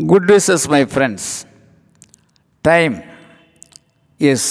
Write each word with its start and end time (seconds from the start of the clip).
Good 0.00 0.28
wishes 0.30 0.64
my 0.70 0.80
friends 0.84 1.28
time 2.64 2.96
is 4.20 4.48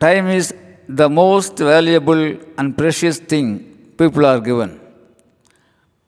time 0.00 0.26
is 0.30 0.50
the 0.96 1.04
most 1.14 1.60
valuable 1.62 2.20
and 2.56 2.72
precious 2.80 3.20
thing 3.26 3.52
people 3.98 4.24
are 4.24 4.40
given 4.40 4.74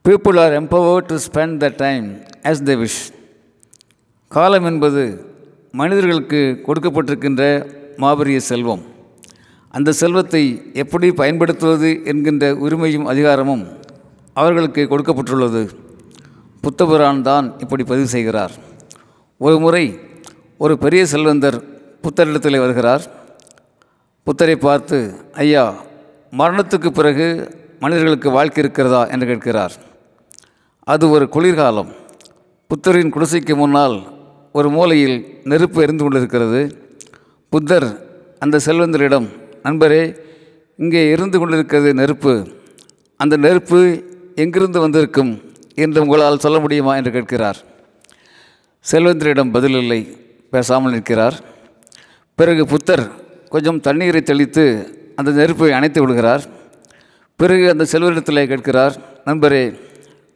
people 0.05 0.39
are 0.39 0.53
empower 0.53 1.07
to 1.07 1.17
spend 1.19 1.57
the 1.61 1.71
time 1.77 2.07
as 2.47 2.63
the 2.63 2.77
wish 2.77 3.01
காலம் 4.33 4.67
என்பது 4.67 5.05
மனிதர்களுக்கு 5.75 6.43
கொடுக்கப்பட்டிருக்கின்ற 6.67 7.43
மாபெரிய 7.99 8.41
செல்வம் 8.47 8.85
அந்த 9.75 9.93
செல்வத்தை 9.93 10.45
எப்படி 10.75 11.11
பயன்படுத்துவது 11.15 11.93
என்கின்ற 12.05 12.55
உரிமையும் 12.59 13.07
அதிகாரமும் 13.07 13.65
அவர்களுக்கு 14.37 14.83
கொடுக்கப்பட்டுள்ளது 14.87 15.65
புத்தபிரான் 16.67 17.23
தான் 17.23 17.55
இப்படி 17.59 17.85
பதிவு 17.85 18.07
செய்கிறார். 18.07 18.51
ஒரு 19.39 19.59
முறை 19.59 19.99
ஒரு 20.59 20.79
பெரிய 20.79 21.07
செல்வந்தர் 21.07 21.63
புத்தரிடத்தில் 22.03 22.59
வருகிறார். 22.59 23.03
புத்தரை 24.23 24.57
பார்த்து 24.57 25.15
ஐயா 25.33 25.75
மரணத்துக்கு 26.39 26.89
பிறகு 26.91 27.27
மனிதர்களுக்கு 27.81 28.31
வாழ்க்கை 28.31 28.63
இருக்கிறதா? 28.65 29.07
என்று 29.07 29.27
கேட்கிறார். 29.27 29.73
அது 30.83 31.11
ஒரு 31.11 31.29
குளிர்காலம். 31.29 31.93
புத்தரின் 32.69 33.13
குடிசைக்கு 33.13 33.57
முன்னால் 33.57 33.97
ஒரு 34.53 34.71
மூலையில் 34.71 35.41
நெருப்பு 35.45 35.83
எரிந்து 35.83 36.03
கொண்டிருக்கிறது. 36.03 36.61
புத்தர் 37.49 38.07
அந்த 38.39 38.61
செல்வந்தரிடம் 38.67 39.29
நண்பரே 39.63 40.17
இங்கே 40.77 41.11
இருந்து 41.11 41.39
கொண்டிருக்கிறது 41.39 41.95
நெருப்பு. 41.95 42.47
அந்த 43.17 43.37
நெருப்பு 43.37 44.05
எங்கிருந்து 44.35 44.81
வந்திருக்கும்? 44.81 45.55
என்று 45.77 46.01
உங்களால் 46.01 46.39
சொல்ல 46.39 46.59
முடியுமா 46.59 46.97
என்று 46.97 47.11
கேட்கிறார். 47.11 47.57
செல்வந்தரிடம் 48.91 49.55
பதிலில்லை 49.57 50.01
பேசாமல் 50.51 50.93
நிற்கிறார். 50.93 51.37
பிறகு 52.35 52.67
புத்தர் 52.67 53.05
கொஞ்சம் 53.49 53.81
தண்ணீரை 53.81 54.23
தெளித்து 54.23 54.65
அந்த 55.17 55.31
நெருப்பை 55.31 55.73
அணைத்து 55.73 56.01
விடுகிறார். 56.01 56.43
பிறகு 57.37 57.69
அந்த 57.69 57.85
செல்வரிடத்தில் 57.93 58.47
கேட்கிறார் 58.47 58.95
நண்பரே 59.25 59.65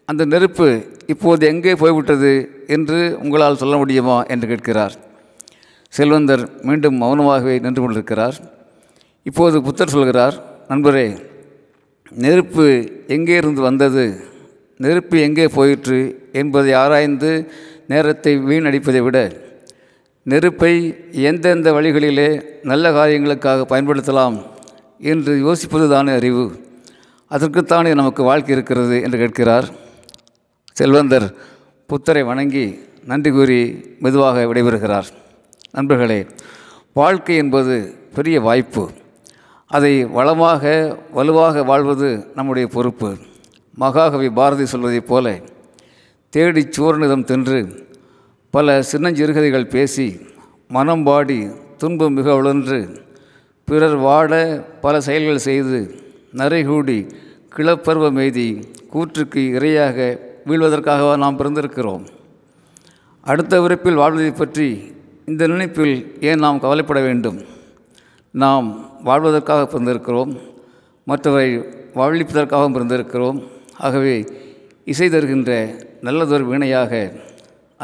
அந்த 0.05 0.25
நெருப்பு 0.25 0.85
இப்போது 1.07 1.47
எங்கே 1.47 1.75
போய்விட்டது 1.75 2.33
என்று 2.67 3.19
உங்களால் 3.23 3.57
சொல்ல 3.57 3.77
முடியுமா? 3.77 4.17
என்று 4.23 4.47
கேட்கிறார். 4.49 4.95
செல்வந்தர் 5.89 6.63
மீண்டும் 6.63 7.03
மௌனமாகவே 7.03 7.55
நின்று 7.61 7.81
கொண்டிருக்கிறார். 7.83 8.37
இப்போது 9.23 9.63
புத்தர் 9.63 9.89
சொல்கிறார் 9.89 10.37
நண்பரே 10.69 11.07
நெருப்பு 12.11 12.67
எங்கே 13.07 13.37
இருந்து 13.37 13.61
வந்தது 13.61 14.05
நெருப்பு 14.83 15.17
எங்கே 15.21 15.47
போயிற்று 15.49 15.99
என்பதை 16.33 16.73
ஆராய்ந்து 16.73 17.31
நேரத்தை 17.87 18.33
வீணடிப்பதை 18.39 19.01
விட 19.03 19.19
நெருப்பை 20.23 20.73
எந்தெந்த 21.29 21.69
வழிகளிலே 21.73 22.29
நல்ல 22.63 22.91
காரியங்களுக்காக 22.91 23.67
பயன்படுத்தலாம் 23.73 24.37
என்று 25.13 25.33
யோசிப்பது 25.47 25.87
தானே 25.89 26.13
அறிவு. 26.13 26.45
அதற்குத்தானே 27.31 27.95
நமக்கு 27.95 28.23
வாழ்க்கை 28.23 28.55
இருக்கிறது 28.55 28.97
என்று 29.03 29.19
கேட்கிறார். 29.19 29.67
செல்வந்தர் 30.73 31.27
புத்தரை 31.87 32.23
வணங்கி 32.23 32.67
நன்றி 33.05 33.31
கூறி 33.31 33.61
மெதுவாக 33.99 34.45
விடைபெறுகிறார். 34.51 35.09
நண்பர்களே 35.71 36.21
வாழ்க்கை 36.93 37.37
என்பது 37.37 37.77
பெரிய 38.15 38.41
வாய்ப்பு. 38.41 38.85
அதை 39.71 40.05
வளமாக 40.19 40.63
வலுவாக 41.13 41.63
வாழ்வது 41.63 42.11
நம்முடைய 42.35 42.69
பொறுப்பு. 42.77 43.11
மகாகவி 43.81 44.31
பாரதி 44.31 44.67
சொல்வதைப் 44.67 45.07
போல 45.07 45.27
தேடி 46.29 46.69
சூரணிதம் 46.77 47.25
தின்று 47.25 47.89
பல 48.51 48.83
சின்னஞ்சிறுகதைகள் 48.93 49.69
பேசி 49.69 50.21
மனம் 50.69 51.03
பாடி 51.03 51.49
துன்பம் 51.77 52.13
மிக 52.13 52.35
உழன்று 52.35 53.03
பிறர் 53.65 53.99
வாட 53.99 54.33
பல 54.81 55.01
செயல்கள் 55.01 55.39
செய்து 55.39 55.79
நரைகூடி 56.33 56.99
கிளப்பருவம் 57.57 58.19
எய்தி 58.25 58.49
கூற்றுக்கு 58.93 59.43
இரையாக 59.59 60.19
வீழ்வதற்காக 60.47 61.17
நாம் 61.17 61.39
பிறந்திருக்கிறோம். 61.39 62.05
அடுத்த 63.21 63.61
விருப்பில் 63.61 63.95
வாழ்வதை 63.95 64.31
பற்றி 64.31 64.69
இந்த 65.27 65.47
நினைப்பில் 65.47 65.97
ஏன் 66.21 66.39
நாம் 66.39 66.61
கவலைப்பட 66.61 67.01
வேண்டும்? 67.01 67.41
நாம் 68.31 68.67
வாழ்வதற்காக 69.05 69.63
பிறந்திருக்கிறோம். 69.71 70.35
மற்றவரை 71.07 71.49
வாழ்விப்பதற்காகவும் 71.95 72.77
பிறந்திருக்கிறோம். 72.77 73.41
ஆகவே 73.87 74.17
இசை 74.85 75.09
தருகின்ற 75.09 75.51
நல்லதொரு 76.01 76.45
வீணையாக 76.45 76.93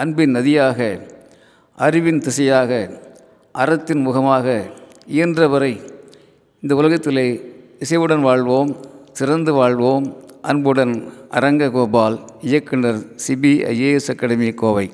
அன்பின் 0.01 0.35
நதியாக 0.37 0.79
அறிவின் 1.79 2.23
திசையாக 2.27 2.71
அறத்தின் 3.63 4.03
முகமாக 4.07 4.47
இயன்றவரை 5.07 5.75
இந்த 6.63 6.73
உலகத்திலே 6.81 7.27
இசைவுடன் 7.85 8.25
வாழ்வோம் 8.29 8.71
சிறந்து 9.13 9.53
வாழ்வோம். 9.53 10.07
அன்புடன் 10.43 10.95
அரங்க 11.31 11.71
கோபால் 11.71 12.17
இயக்குனர் 12.41 13.01
சிபிஐஏஎஸ் 13.25 14.11
அகாடமி 14.13 14.51
கோவை. 14.63 14.87